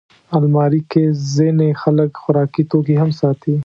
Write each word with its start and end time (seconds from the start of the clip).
الماري 0.37 0.81
کې 0.91 1.03
ځینې 1.35 1.69
خلک 1.81 2.09
خوراکي 2.21 2.63
توکي 2.69 2.95
هم 3.01 3.09
ساتي 3.19 3.53